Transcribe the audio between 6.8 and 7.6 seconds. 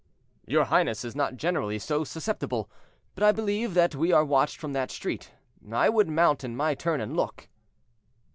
and look."